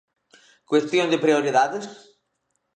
[0.69, 1.85] Cuestión de prioridades?